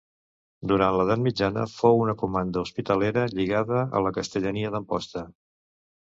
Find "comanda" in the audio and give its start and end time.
2.21-2.63